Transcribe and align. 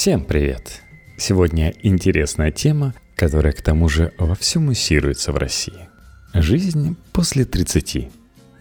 Всем 0.00 0.24
привет! 0.24 0.80
Сегодня 1.18 1.74
интересная 1.82 2.50
тема, 2.50 2.94
которая 3.16 3.52
к 3.52 3.60
тому 3.60 3.86
же 3.90 4.14
вовсю 4.16 4.58
муссируется 4.58 5.30
в 5.30 5.36
России. 5.36 5.90
Жизнь 6.32 6.96
после 7.12 7.44
30. 7.44 8.08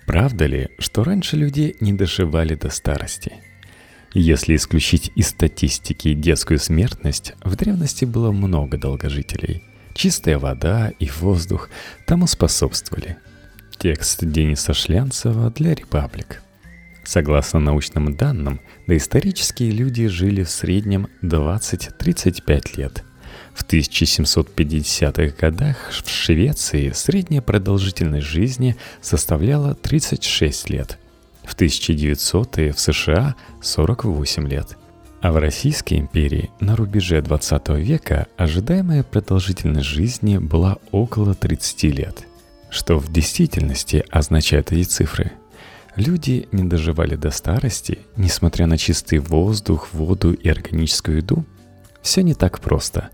Правда 0.06 0.48
ли, 0.48 0.68
что 0.80 1.06
раньше 1.06 1.38
люди 1.38 1.78
не 1.80 1.94
доживали 1.94 2.56
до 2.56 2.70
старости? 2.70 3.36
Если 4.14 4.58
исключить 4.58 5.14
из 5.16 5.30
статистики 5.30 6.14
детскую 6.14 6.60
смертность, 6.60 7.36
в 7.42 7.56
древности 7.56 8.04
было 8.04 8.34
много 8.34 8.78
долгожителей. 8.78 9.64
Чистая 9.94 10.40
вода 10.40 10.92
и 11.00 11.10
воздух 11.10 11.70
тому 12.06 12.28
способствовали. 12.28 13.16
Текст 13.78 14.26
Дениса 14.26 14.74
Шлянцева 14.74 15.52
для 15.52 15.74
«Репаблик». 15.74 16.42
Согласно 17.04 17.60
научным 17.60 18.16
данным, 18.16 18.60
доисторические 18.88 19.72
люди 19.72 20.08
жили 20.08 20.44
в 20.44 20.50
среднем 20.50 21.08
20-35 21.24 22.78
лет. 22.78 23.04
В 23.54 23.66
1750-х 23.66 25.36
годах 25.40 25.92
в 25.92 26.10
Швеции 26.10 26.92
средняя 26.92 27.42
продолжительность 27.42 28.28
жизни 28.28 28.76
составляла 29.02 29.76
36 29.76 30.70
лет. 30.70 30.98
В 31.44 31.56
1900-е 31.56 32.72
в 32.72 32.80
США 32.80 33.36
48 33.62 34.48
лет. 34.48 34.78
А 35.22 35.32
в 35.32 35.38
Российской 35.38 35.96
империи 35.96 36.52
на 36.62 36.76
рубеже 36.76 37.22
20 37.22 37.70
века 37.70 38.28
ожидаемая 38.38 39.04
продолжительность 39.04 39.88
жизни 39.88 40.38
была 40.38 40.78
около 40.92 41.34
30 41.34 41.84
лет. 41.86 42.24
Что 42.70 42.98
в 42.98 43.12
действительности 43.12 44.06
означают 44.10 44.72
эти 44.72 44.88
цифры– 44.88 45.32
Люди 46.00 46.48
не 46.54 46.64
доживали 46.64 47.16
до 47.18 47.30
старости, 47.30 48.00
несмотря 48.16 48.68
на 48.68 48.78
чистый 48.78 49.20
воздух, 49.20 49.90
воду 49.92 50.32
и 50.32 50.48
органическую 50.48 51.18
еду. 51.18 51.46
Все 52.02 52.22
не 52.22 52.34
так 52.34 52.62
просто. 52.62 53.10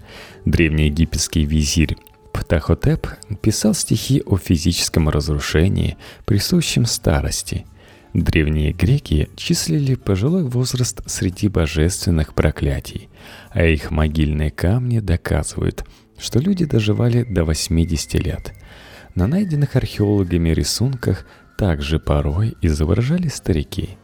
Древний 0.46 0.86
египетский 0.86 1.46
визирь 1.46 1.98
Птахотеп 2.32 3.08
писал 3.42 3.74
стихи 3.74 4.22
о 4.24 4.38
физическом 4.38 5.10
разрушении, 5.10 5.98
присущем 6.26 6.86
старости. 6.86 7.66
Древние 8.14 8.72
греки 8.72 9.30
числили 9.36 9.96
пожилой 9.96 10.44
возраст 10.44 11.02
среди 11.08 11.48
божественных 11.48 12.36
проклятий, 12.36 13.10
а 13.49 13.66
их 13.66 13.90
могильные 13.90 14.52
камни 14.52 14.99
доказывают, 14.99 15.86
что 16.20 16.38
люди 16.38 16.66
доживали 16.66 17.24
до 17.24 17.46
80 17.46 18.14
лет. 18.24 18.54
На 19.16 19.26
найденных 19.26 19.76
археологами 19.76 20.49
рисунках 20.49 21.26
также 21.58 22.00
порой 22.00 22.56
изображали 22.62 23.28
старики. 23.28 23.98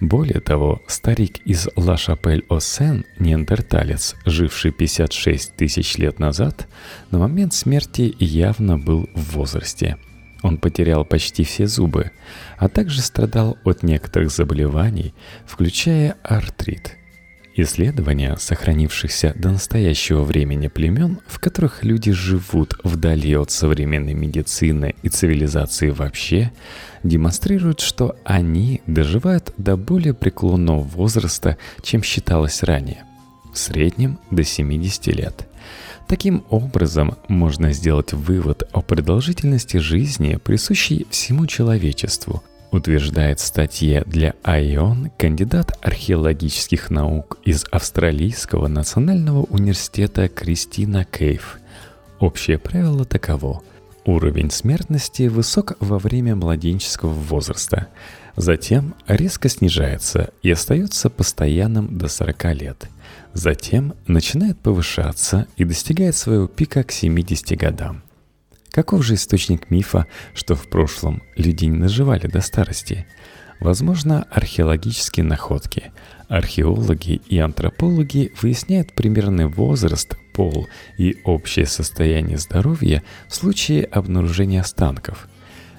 Более 0.00 0.40
того, 0.40 0.80
старик 0.86 1.38
из 1.44 1.68
Ла-Шапель-О-Сен, 1.74 3.04
неандерталец, 3.18 4.14
живший 4.24 4.70
56 4.70 5.56
тысяч 5.56 5.96
лет 5.96 6.20
назад, 6.20 6.68
на 7.10 7.18
момент 7.18 7.52
смерти 7.52 8.14
явно 8.18 8.78
был 8.78 9.08
в 9.14 9.32
возрасте. 9.32 9.96
Он 10.42 10.58
потерял 10.58 11.04
почти 11.04 11.42
все 11.42 11.66
зубы, 11.66 12.12
а 12.58 12.68
также 12.68 13.02
страдал 13.02 13.58
от 13.64 13.82
некоторых 13.82 14.30
заболеваний, 14.30 15.14
включая 15.46 16.16
артрит– 16.22 16.96
Исследования 17.60 18.36
сохранившихся 18.38 19.34
до 19.36 19.50
настоящего 19.50 20.22
времени 20.22 20.68
племен, 20.68 21.18
в 21.26 21.40
которых 21.40 21.82
люди 21.82 22.12
живут 22.12 22.78
вдали 22.84 23.36
от 23.36 23.50
современной 23.50 24.14
медицины 24.14 24.94
и 25.02 25.08
цивилизации 25.08 25.90
вообще, 25.90 26.52
демонстрируют, 27.02 27.80
что 27.80 28.14
они 28.22 28.80
доживают 28.86 29.52
до 29.56 29.76
более 29.76 30.14
преклонного 30.14 30.82
возраста, 30.82 31.58
чем 31.82 32.04
считалось 32.04 32.62
ранее, 32.62 33.02
в 33.52 33.58
среднем 33.58 34.20
до 34.30 34.44
70 34.44 35.08
лет. 35.08 35.48
Таким 36.06 36.44
образом, 36.50 37.16
можно 37.26 37.72
сделать 37.72 38.12
вывод 38.12 38.68
о 38.72 38.82
продолжительности 38.82 39.78
жизни, 39.78 40.36
присущей 40.36 41.08
всему 41.10 41.48
человечеству– 41.48 42.44
утверждает 42.70 43.40
в 43.40 43.46
статье 43.46 44.02
для 44.06 44.34
АИОН 44.42 45.10
кандидат 45.16 45.76
археологических 45.82 46.90
наук 46.90 47.38
из 47.44 47.64
Австралийского 47.70 48.68
национального 48.68 49.42
университета 49.44 50.28
Кристина 50.28 51.04
Кейв. 51.04 51.58
Общее 52.18 52.58
правило 52.58 53.04
таково. 53.04 53.62
Уровень 54.04 54.50
смертности 54.50 55.24
высок 55.28 55.76
во 55.80 55.98
время 55.98 56.34
младенческого 56.34 57.12
возраста, 57.12 57.88
затем 58.36 58.94
резко 59.06 59.48
снижается 59.48 60.30
и 60.42 60.50
остается 60.50 61.10
постоянным 61.10 61.98
до 61.98 62.08
40 62.08 62.44
лет. 62.54 62.88
Затем 63.34 63.94
начинает 64.06 64.58
повышаться 64.58 65.46
и 65.56 65.64
достигает 65.64 66.16
своего 66.16 66.46
пика 66.46 66.82
к 66.82 66.92
70 66.92 67.58
годам. 67.58 68.02
Каков 68.72 69.04
же 69.04 69.14
источник 69.14 69.70
мифа, 69.70 70.06
что 70.34 70.54
в 70.54 70.68
прошлом 70.68 71.22
люди 71.36 71.64
не 71.64 71.78
наживали 71.78 72.26
до 72.26 72.40
старости? 72.40 73.06
Возможно, 73.60 74.24
археологические 74.30 75.24
находки. 75.24 75.90
Археологи 76.28 77.20
и 77.28 77.38
антропологи 77.38 78.32
выясняют 78.40 78.92
примерный 78.92 79.46
возраст, 79.46 80.16
пол 80.32 80.68
и 80.96 81.16
общее 81.24 81.66
состояние 81.66 82.38
здоровья 82.38 83.02
в 83.26 83.34
случае 83.34 83.84
обнаружения 83.84 84.60
останков. 84.60 85.28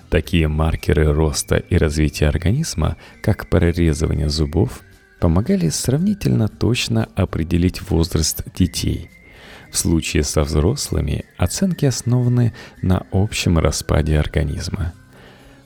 Такие 0.10 0.48
маркеры 0.48 1.14
роста 1.14 1.58
и 1.58 1.78
развития 1.78 2.28
организма, 2.28 2.98
как 3.22 3.48
прорезывание 3.48 4.30
зубов, 4.30 4.82
помогали 5.22 5.70
сравнительно 5.70 6.48
точно 6.48 7.08
определить 7.16 7.90
возраст 7.90 8.44
детей– 8.56 9.10
в 9.72 9.78
случае 9.78 10.24
со 10.24 10.44
взрослыми 10.44 11.26
оценки 11.38 11.86
основаны 11.86 12.54
на 12.82 13.06
общем 13.12 13.60
распаде 13.60 14.18
организма. 14.18 14.94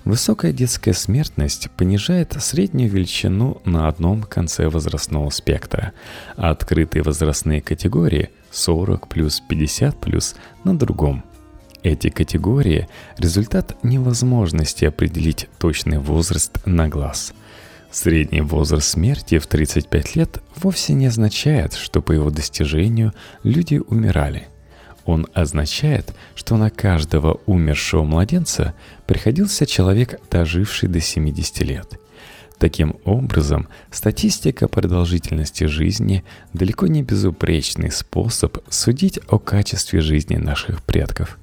Высокая 0.06 0.52
детская 0.52 0.94
смертность 0.94 1.69
понижает 1.78 2.36
среднюю 2.38 2.90
величину 2.90 3.62
на 3.64 3.88
одном 3.88 4.24
конце 4.24 4.68
возрастного 4.68 5.30
спектра, 5.30 5.94
а 6.36 6.50
открытые 6.50 7.03
возрастные 7.03 7.62
категории 7.62 8.30
40 8.52 9.08
плюс 9.08 9.41
50 9.47 10.00
плюс 10.02 10.35
на 10.66 10.78
другом. 10.78 11.24
Эти 11.84 12.09
категории– 12.09 12.88
результат 13.18 13.78
невозможности 13.84 14.85
определить 14.85 15.47
точный 15.58 16.00
возраст 16.00 16.58
на 16.66 16.90
глаз– 16.90 17.34
Средний 17.94 18.42
возраст 18.42 18.88
смерти 18.88 19.38
в 19.38 19.46
35 19.46 20.16
лет 20.16 20.42
вовсе 20.56 20.94
не 20.94 21.06
означает, 21.06 21.74
что 21.74 22.02
по 22.02 22.12
его 22.12 22.31
достижению 22.31 23.14
люди 23.44 23.80
умирали. 23.88 24.48
Он 25.06 25.28
означает, 25.36 26.16
что 26.34 26.58
на 26.58 26.72
каждого 26.72 27.40
умершего 27.46 28.03
младенца 28.03 28.74
приходился 29.06 29.68
человек, 29.68 30.20
доживший 30.32 30.90
до 30.90 31.00
70 31.00 31.59
лет. 31.59 32.00
Таким 32.58 32.96
образом, 33.06 33.68
статистика 33.92 34.68
продолжительности 34.68 35.66
жизни 35.66 36.24
далеко 36.52 36.88
не 36.88 37.03
безупречный 37.03 37.92
способ 37.92 38.58
судить 38.70 39.20
о 39.28 39.38
качестве 39.38 40.02
жизни 40.02 40.38
наших 40.38 40.82
предков 40.82 41.38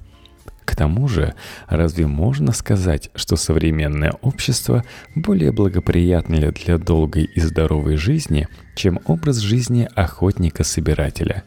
к 0.71 0.75
тому 0.75 1.09
же, 1.09 1.33
разве 1.67 2.07
можно 2.07 2.53
сказать, 2.53 3.11
что 3.13 3.35
современное 3.35 4.13
общество 4.21 4.85
более 5.15 5.51
благоприятное 5.51 6.53
для 6.53 6.77
долгой 6.77 7.25
и 7.25 7.41
здоровой 7.41 7.97
жизни, 7.97 8.47
чем 8.73 9.01
образ 9.05 9.39
жизни 9.39 9.89
охотника-собирателя? 9.95 11.43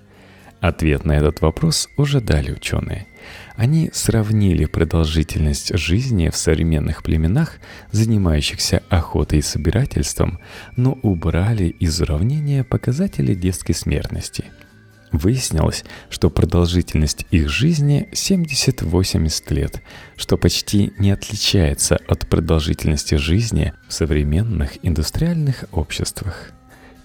Ответ 0.61 1.07
на 1.07 1.13
этот 1.13 1.41
вопрос 1.41 1.89
уже 1.97 2.21
дали 2.21 2.53
ученые. 2.53 3.07
Они 3.57 3.91
сравнили 3.95 4.67
продолжительность 4.67 5.75
жизни 5.79 6.29
в 6.29 6.37
современных 6.37 7.03
племенах, 7.03 7.61
занимающихся 7.93 8.83
охотой 8.91 9.39
и 9.39 9.43
собирательством, 9.43 10.39
но 10.77 10.99
убрали 11.01 11.69
из 11.69 11.99
уравнения 11.99 12.63
показатели 12.63 13.33
детской 13.33 13.73
смертности– 13.73 14.45
Выяснилось, 15.15 15.85
что 16.11 16.29
продолжительность 16.29 17.25
их 17.31 17.49
жизни 17.49 18.09
70-80 18.11 19.55
лет, 19.55 19.81
что 20.17 20.37
почти 20.37 20.93
не 20.99 21.13
отличается 21.13 22.01
от 22.09 22.29
продолжительности 22.29 23.15
жизни 23.15 23.73
в 23.87 23.93
современных 23.93 24.73
индустриальных 24.83 25.67
обществах. 25.71 26.51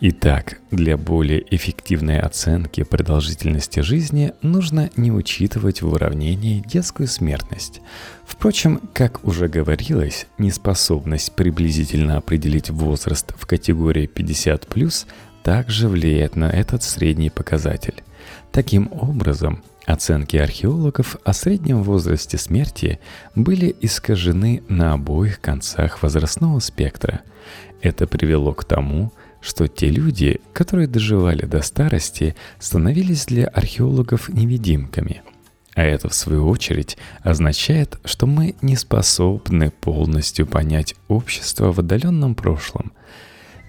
Итак, 0.01 0.59
для 0.71 0.97
более 0.97 1.43
эффективной 1.53 2.19
оценки 2.19 2.83
продолжительности 2.83 3.81
жизни 3.81 4.33
нужно 4.41 4.89
не 4.95 5.11
учитывать 5.11 5.83
в 5.83 5.93
уравнении 5.93 6.63
детскую 6.65 7.07
смертность. 7.07 7.81
Впрочем, 8.25 8.81
как 8.93 9.23
уже 9.23 9.49
говорилось, 9.49 10.25
неспособность 10.39 11.33
приблизительно 11.33 12.17
определить 12.17 12.71
возраст 12.71 13.33
в 13.37 13.45
категории 13.45 14.09
50+, 14.11 15.05
также 15.43 15.87
влияет 15.87 16.35
на 16.35 16.49
этот 16.49 16.83
средний 16.83 17.29
показатель. 17.29 18.03
Таким 18.51 18.89
образом, 18.91 19.63
оценки 19.85 20.37
археологов 20.37 21.17
о 21.23 21.33
среднем 21.33 21.83
возрасте 21.83 22.37
смерти 22.37 22.99
были 23.35 23.75
искажены 23.81 24.63
на 24.67 24.93
обоих 24.93 25.41
концах 25.41 26.01
возрастного 26.03 26.59
спектра. 26.59 27.21
Это 27.81 28.07
привело 28.07 28.53
к 28.53 28.63
тому, 28.65 29.11
что 29.41 29.67
те 29.67 29.89
люди, 29.89 30.41
которые 30.53 30.87
доживали 30.87 31.45
до 31.45 31.61
старости, 31.61 32.35
становились 32.59 33.25
для 33.25 33.47
археологов 33.47 34.29
невидимками. 34.29 35.21
А 35.75 35.83
это, 35.83 36.09
в 36.09 36.13
свою 36.13 36.47
очередь, 36.49 36.97
означает, 37.21 37.99
что 38.03 38.27
мы 38.27 38.55
не 38.61 38.75
способны 38.75 39.71
полностью 39.71 40.45
понять 40.45 40.95
общество 41.07 41.71
в 41.71 41.79
отдаленном 41.79 42.35
прошлом. 42.35 42.91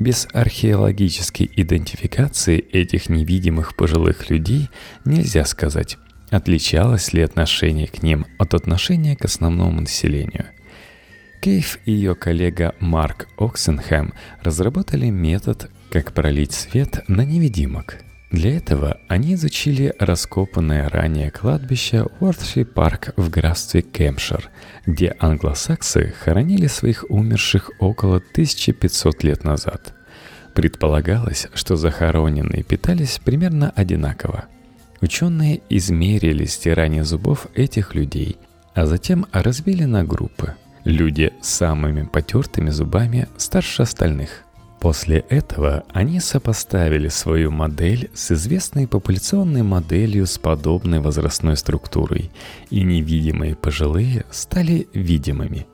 Без 0.01 0.27
археологической 0.33 1.49
идентификации 1.55 2.59
этих 2.59 3.09
невидимых 3.09 3.77
пожилых 3.77 4.29
людей 4.31 4.69
нельзя 5.05 5.45
сказать, 5.45 5.99
отличалось 6.31 7.13
ли 7.13 7.23
отношение 7.23 7.87
к 7.87 8.03
ним 8.03 8.27
от 8.39 8.55
отношения 8.55 9.15
к 9.15 9.25
основному 9.25 9.83
населению– 9.83 10.47
Кейв 11.41 11.79
и 11.87 11.93
ее 11.93 12.15
коллега 12.15 12.75
Марк 12.81 13.27
Оксенхэм 13.39 14.13
разработали 14.43 15.09
метод, 15.09 15.71
как 15.91 16.13
пролить 16.13 16.53
свет 16.53 17.03
на 17.09 17.25
невидимок. 17.25 18.05
Для 18.31 18.57
этого 18.57 18.99
они 19.09 19.35
изучили 19.35 19.93
раскопанное 19.99 20.89
ранее 20.89 21.31
кладбище 21.31 22.07
Уортши 22.21 22.65
Парк 22.65 23.13
в 23.17 23.29
графстве 23.29 23.83
Кемпшир, 23.83 24.51
где 24.87 25.17
англосаксы 25.19 26.15
хоронили 26.23 26.69
своих 26.69 27.05
умерших 27.09 27.71
около 27.81 28.17
1500 28.17 29.25
лет 29.25 29.45
назад. 29.45 29.95
Предполагалось, 30.55 31.49
что 31.55 31.77
захороненные 31.77 32.63
питались 32.63 33.19
примерно 33.19 33.71
одинаково. 33.75 34.45
Ученые 35.01 35.63
измерили 35.69 36.45
стирание 36.45 37.05
зубов 37.05 37.47
этих 37.55 37.95
людей, 37.95 38.37
а 38.75 38.87
затем 38.87 39.27
разбили 39.33 39.85
на 39.85 40.05
группы– 40.05 40.55
Люди 40.85 41.33
с 41.43 41.49
самыми 41.49 42.05
потертыми 42.05 42.71
зубами 42.71 43.29
старше 43.37 43.83
остальных. 43.83 44.45
После 44.81 45.19
этого 45.29 45.85
они 45.93 46.21
сопоставили 46.21 47.09
свою 47.09 47.51
модель 47.51 48.11
с 48.15 48.33
известной 48.33 48.89
популяционной 48.89 49.63
моделью 49.63 50.27
с 50.27 50.39
подобной 50.39 51.01
возрастной 51.01 51.57
структурой, 51.57 52.31
и 52.71 52.83
невидимые 52.83 53.55
пожилые 53.55 54.25
стали 54.31 54.89
видимыми. 54.95 55.67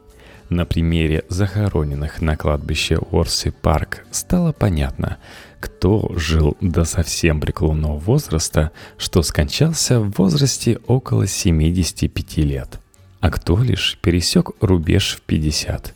На 0.49 0.65
примере 0.65 1.25
захороненных 1.29 2.21
на 2.21 2.37
кладбище 2.37 2.99
Орси 3.11 3.51
Парк 3.51 4.05
стало 4.11 4.53
понятно, 4.53 5.19
кто 5.61 6.13
жил 6.17 6.57
до 6.61 6.85
совсем 6.85 7.41
преклонного 7.41 7.99
возраста, 7.99 8.73
что 8.99 9.23
скончался 9.23 10.01
в 10.01 10.13
возрасте 10.19 10.79
около 10.87 11.27
75 11.27 12.37
лет– 12.39 12.81
а 13.27 13.31
кто 13.31 13.61
лишь 13.61 13.99
пересек 14.01 14.51
рубеж 14.61 15.17
в 15.17 15.23
50. 15.23 15.95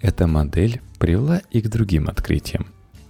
Эта 0.00 0.26
модель 0.28 0.80
привела 1.02 1.42
и 1.50 1.60
к 1.60 1.66
другим 1.66 2.08
открытиям. 2.08 2.68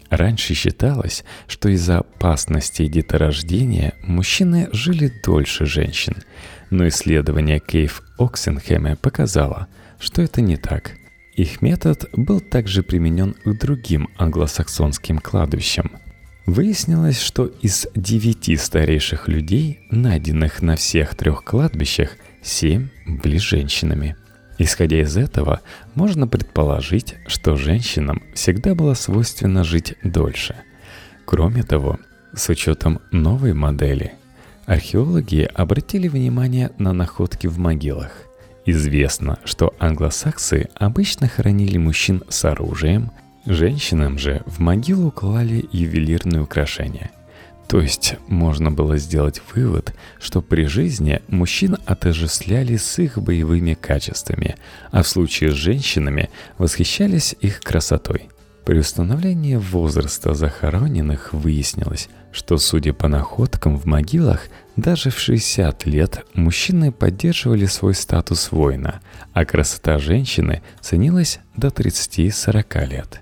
Раньше 0.09 0.55
считалось, 0.55 1.25
что 1.47 1.69
из-за 1.69 1.99
опасности 1.99 2.87
деторождения 2.87 3.93
мужчины 4.03 4.71
жили 4.73 5.13
дольше 5.23 5.67
женщин, 5.67 6.17
но 6.71 6.89
исследование 6.89 7.61
Кейв 7.61 8.03
Оксенхэма 8.19 8.97
показало, 8.97 9.69
что 10.01 10.23
это 10.23 10.41
не 10.41 10.57
так. 10.57 10.93
Их 11.35 11.61
метод 11.61 12.09
был 12.15 12.41
также 12.41 12.83
применен 12.83 13.35
к 13.45 13.59
другим 13.59 14.09
англосаксонским 14.17 15.19
кладбищам. 15.19 15.93
Выяснилось, 16.47 17.21
что 17.21 17.45
из 17.45 17.87
девяти 17.95 18.57
старейших 18.57 19.29
людей, 19.29 19.81
найденных 19.91 20.63
на 20.63 20.77
всех 20.77 21.15
трех 21.15 21.45
кладбищах, 21.45 22.17
Семь 22.43 22.89
были 23.07 23.37
женщинами. 23.37 24.17
Исходя 24.63 25.01
из 25.01 25.17
этого, 25.17 25.61
можно 25.97 26.29
предположить, 26.29 27.17
что 27.27 27.57
женщинам 27.57 28.23
всегда 28.33 28.77
было 28.77 28.95
свойственно 28.95 29.65
жить 29.65 29.97
дольше. 30.05 30.55
Кроме 31.25 31.65
того, 31.65 31.99
с 32.33 32.49
учетом 32.49 33.01
новой 33.11 33.55
модели, 33.55 34.13
археологи 34.67 35.51
обратили 35.53 36.07
внимание 36.07 36.71
на 36.79 36.93
находки 36.93 37.49
в 37.49 37.59
могилах. 37.59 38.13
Известно, 38.65 39.41
что 39.45 39.75
англосаксы 39.81 40.69
обычно 40.77 41.27
хоронили 41.27 41.79
мужчин 41.79 42.23
с 42.29 42.45
оружием, 42.45 43.11
женщинам 43.45 44.17
же 44.17 44.43
в 44.47 44.61
могилу 44.61 45.11
клали 45.11 45.69
ювелирные 45.73 46.41
украшения– 46.41 47.11
то 47.69 47.81
есть 47.81 48.17
можно 48.27 48.71
было 48.71 48.99
сделать 48.99 49.41
вывод, 49.55 49.95
что 50.21 50.43
при 50.43 50.65
жизни 50.65 51.23
мужчин 51.29 51.79
отождествляли 51.87 52.77
с 52.77 52.99
их 52.99 53.19
боевыми 53.19 53.75
качествами, 53.75 54.57
а 54.91 55.03
в 55.03 55.09
случае 55.09 55.53
с 55.53 55.55
женщинами 55.55 56.29
восхищались 56.59 57.35
их 57.41 57.61
красотой. 57.61 58.29
При 58.65 58.79
установлении 58.79 59.57
возраста 59.57 60.35
захороненных 60.35 61.33
выяснилось, 61.33 62.09
что, 62.31 62.59
судя 62.59 62.93
по 62.93 63.09
находкам 63.09 63.77
в 63.77 63.87
могилах, 63.87 64.49
даже 64.77 65.11
в 65.11 65.19
60 65.19 65.87
лет 65.87 66.25
мужчины 66.35 66.93
поддерживали 66.93 67.67
свой 67.67 67.95
статус 67.95 68.53
воина, 68.53 69.01
а 69.33 69.45
красота 69.45 69.99
женщины 69.99 70.63
ценилась 70.81 71.41
до 71.57 71.69
30-40 71.69 72.87
лет. 72.87 73.21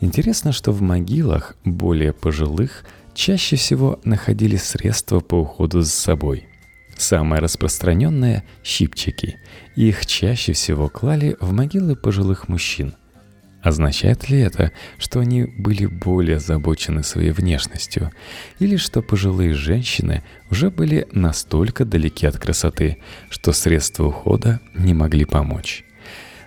Интересно, 0.00 0.52
что 0.52 0.70
в 0.70 0.80
могилах 0.80 1.56
более 1.64 2.12
пожилых– 2.12 2.84
чаще 3.18 3.56
всего 3.56 4.00
находили 4.04 4.56
средства 4.56 5.18
по 5.18 5.34
уходу 5.34 5.82
за 5.82 5.90
собой. 5.90 6.46
Самое 6.96 7.42
распространенное– 7.42 8.44
щипчики. 8.62 9.40
Их 9.74 10.06
чаще 10.06 10.52
всего 10.52 10.88
клали 10.88 11.36
в 11.40 11.52
могилы 11.52 11.96
пожилых 11.96 12.48
мужчин. 12.48 12.94
Означает 13.60 14.30
ли 14.30 14.38
это, 14.38 14.70
что 14.98 15.18
они 15.18 15.44
были 15.44 15.86
более 15.86 16.36
озабочены 16.36 17.02
своей 17.02 17.32
внешностью, 17.32 18.12
или 18.60 18.76
что 18.76 19.02
пожилые 19.02 19.52
женщины 19.52 20.22
уже 20.48 20.70
были 20.70 21.08
настолько 21.10 21.84
далеки 21.84 22.24
от 22.24 22.38
красоты, 22.38 22.98
что 23.30 23.52
средства 23.52 24.04
ухода 24.04 24.60
не 24.76 24.94
могли 24.94 25.24
помочь? 25.24 25.84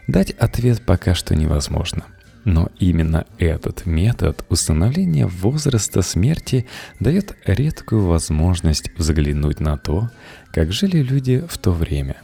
Дать 0.08 0.32
ответ 0.32 0.86
пока 0.86 1.16
что 1.16 1.36
невозможно– 1.36 2.06
но 2.46 2.70
именно 2.80 3.26
этот 3.38 3.86
метод 3.86 4.46
установления 4.50 5.28
возраста 5.28 6.02
смерти 6.02 6.66
дает 7.00 7.36
редкую 7.46 8.06
возможность 8.06 8.92
взглянуть 8.98 9.60
на 9.60 9.78
то, 9.78 10.10
как 10.52 10.72
жили 10.72 10.98
люди 10.98 11.44
в 11.48 11.58
то 11.58 11.72
время. 11.72 12.18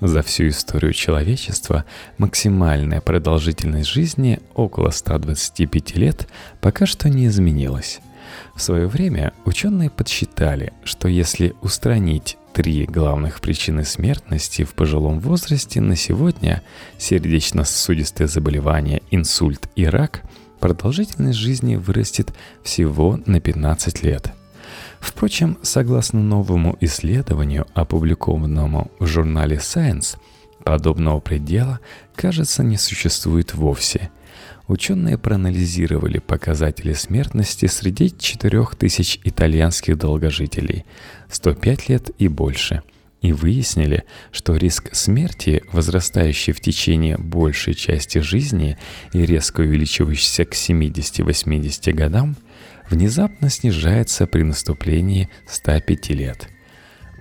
За 0.00 0.22
всю 0.22 0.48
историю 0.48 0.92
человечества 0.92 1.84
максимальная 2.18 3.00
продолжительность 3.00 3.88
жизни 3.88 4.40
около 4.54 4.90
125 4.90 5.96
лет 5.96 6.26
пока 6.60 6.86
что 6.86 7.08
не 7.08 7.26
изменилась. 7.26 8.00
В 8.56 8.62
свое 8.62 8.88
время 8.88 9.32
ученые 9.44 9.90
подсчитали, 9.90 10.72
что 10.82 11.06
если 11.06 11.54
устранить 11.60 12.36
три 12.52 12.84
главных 12.84 13.40
причины 13.40 13.84
смертности 13.84 14.64
в 14.64 14.74
пожилом 14.74 15.20
возрасте 15.20 15.80
на 15.80 15.96
сегодня– 15.96 16.62
сердечно-сосудистые 16.98 18.28
заболевания, 18.28 19.02
инсульт 19.10 19.68
и 19.74 19.86
рак– 19.86 20.22
продолжительность 20.60 21.38
жизни 21.38 21.76
вырастет 21.76 22.32
всего 22.62 23.18
на 23.26 23.40
15 23.40 24.02
лет. 24.02 24.32
Впрочем, 25.00 25.58
согласно 25.62 26.22
новому 26.22 26.76
исследованию, 26.80 27.66
опубликованному 27.74 28.90
в 28.98 29.06
журнале 29.06 29.56
Science, 29.56 30.16
подобного 30.62 31.20
предела, 31.20 31.80
кажется, 32.14 32.62
не 32.62 32.76
существует 32.76 33.54
вовсе– 33.54 34.10
ученые 34.72 35.18
проанализировали 35.18 36.18
показатели 36.18 36.94
смертности 36.94 37.66
среди 37.66 38.10
4000 38.10 39.20
итальянских 39.24 39.98
долгожителей, 39.98 40.84
105 41.30 41.88
лет 41.88 42.10
и 42.18 42.28
больше, 42.28 42.82
и 43.20 43.32
выяснили, 43.32 44.04
что 44.32 44.56
риск 44.56 44.88
смерти, 44.92 45.62
возрастающий 45.72 46.52
в 46.52 46.60
течение 46.60 47.18
большей 47.18 47.74
части 47.74 48.18
жизни 48.18 48.78
и 49.12 49.24
резко 49.24 49.60
увеличивающийся 49.60 50.46
к 50.46 50.54
70-80 50.54 51.92
годам, 51.92 52.34
внезапно 52.90 53.50
снижается 53.50 54.26
при 54.26 54.42
наступлении 54.42 55.28
105 55.46 56.10
лет. 56.10 56.51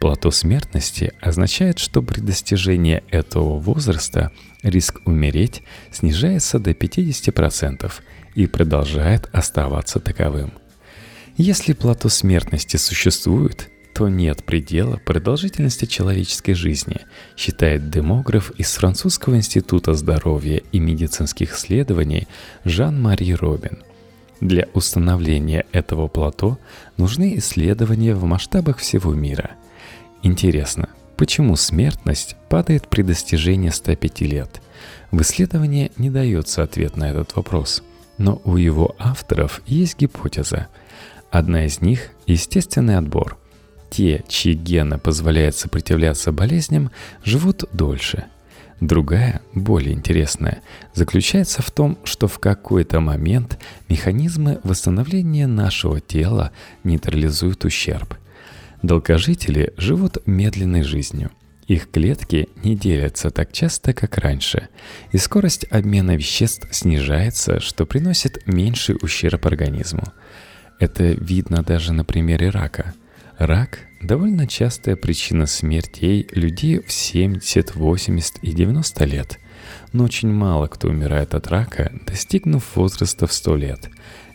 Плато 0.01 0.31
смертности 0.31 1.13
означает, 1.21 1.77
что 1.77 2.01
при 2.01 2.21
достижении 2.21 3.03
этого 3.11 3.59
возраста 3.59 4.31
риск 4.63 4.99
умереть 5.05 5.61
снижается 5.91 6.57
до 6.57 6.71
50% 6.71 7.91
и 8.33 8.47
продолжает 8.47 9.29
оставаться 9.31 9.99
таковым. 9.99 10.53
Если 11.37 11.73
плато 11.73 12.09
смертности 12.09 12.77
существует, 12.77 13.69
то 13.93 14.09
нет 14.09 14.43
предела 14.43 14.97
продолжительности 14.97 15.85
человеческой 15.85 16.53
жизни, 16.53 17.01
считает 17.37 17.91
демограф 17.91 18.49
из 18.57 18.73
Французского 18.73 19.35
института 19.35 19.93
здоровья 19.93 20.63
и 20.71 20.79
медицинских 20.79 21.55
исследований 21.55 22.27
Жан-Мари 22.65 23.33
Робин. 23.33 23.83
Для 24.39 24.67
установления 24.73 25.67
этого 25.71 26.07
плато 26.07 26.57
нужны 26.97 27.37
исследования 27.37 28.15
в 28.15 28.23
масштабах 28.23 28.79
всего 28.79 29.13
мира– 29.13 29.51
Интересно, 30.23 30.89
почему 31.17 31.55
смертность 31.55 32.35
падает 32.49 32.87
при 32.87 33.01
достижении 33.01 33.69
105 33.69 34.21
лет? 34.21 34.61
В 35.11 35.21
исследовании 35.21 35.91
не 35.97 36.09
дается 36.09 36.63
ответ 36.63 36.95
на 36.97 37.09
этот 37.09 37.35
вопрос. 37.35 37.83
но 38.17 38.39
у 38.45 38.55
его 38.55 38.95
авторов 38.99 39.61
есть 39.65 39.97
гипотеза. 39.97 40.67
Одна 41.31 41.65
из 41.65 41.81
них– 41.81 42.09
естественный 42.27 42.97
отбор. 42.97 43.37
Те, 43.89 44.23
чьи 44.27 44.53
гены 44.53 44.99
позволяют 44.99 45.55
сопротивляться 45.55 46.31
болезням, 46.31 46.91
живут 47.23 47.63
дольше. 47.73 48.25
Другая, 48.79 49.41
более 49.53 49.93
интересная, 49.93 50.61
заключается 50.93 51.61
в 51.61 51.71
том, 51.71 51.97
что 52.03 52.27
в 52.27 52.39
какой-то 52.39 52.99
момент 52.99 53.59
механизмы 53.89 54.59
восстановления 54.63 55.47
нашего 55.47 55.99
тела 55.99 56.51
нейтрализуют 56.83 57.65
ущерб. 57.65 58.15
Долгожители 58.81 59.73
живут 59.77 60.17
медленной 60.25 60.83
жизнью– 60.83 61.31
их 61.71 61.89
клетки 61.89 62.49
не 62.63 62.75
делятся 62.75 63.29
так 63.29 63.53
часто, 63.53 63.93
как 63.93 64.17
раньше, 64.17 64.67
и 65.13 65.17
скорость 65.17 65.65
обмена 65.69 66.17
веществ 66.17 66.67
снижается, 66.71 67.61
что 67.61 67.85
приносит 67.85 68.45
меньший 68.45 68.97
ущерб 69.01 69.45
организму. 69.45 70.03
Это 70.79 71.03
видно 71.13 71.63
даже 71.63 71.93
на 71.93 72.03
примере 72.03 72.49
рака. 72.49 72.93
Рак– 73.37 73.79
довольно 74.01 74.47
частая 74.47 74.97
причина 74.97 75.45
смертей 75.45 76.27
людей 76.33 76.81
в 76.85 76.91
70, 76.91 77.73
80 77.73 78.39
и 78.41 78.51
90 78.51 79.05
лет. 79.05 79.39
Но 79.93 80.03
очень 80.03 80.33
мало 80.33 80.67
кто 80.67 80.89
умирает 80.89 81.33
от 81.35 81.47
рака, 81.47 81.89
достигнув 82.05 82.75
возраста 82.75 83.27
в 83.27 83.31
100 83.31 83.55
лет, 83.55 83.89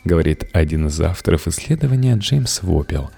говорит 0.05 0.49
один 0.55 0.87
из 0.87 0.99
авторов 1.03 1.49
исследования 1.49 2.17
Джеймс 2.17 2.63
Вопел. 2.63 3.11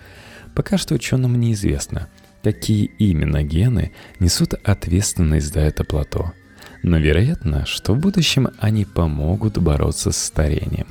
Пока 0.58 0.76
что 0.76 0.96
ученым 0.96 1.38
неизвестно– 1.38 2.08
какие 2.42 2.86
именно 2.98 3.44
гены 3.44 3.92
несут 4.18 4.54
ответственность 4.54 5.54
за 5.54 5.60
это 5.60 5.84
плато. 5.84 6.32
Но 6.82 6.98
вероятно, 6.98 7.64
что 7.64 7.94
в 7.94 8.00
будущем 8.00 8.48
они 8.58 8.84
помогут 8.84 9.56
бороться 9.58 10.10
с 10.10 10.16
старением. 10.16 10.88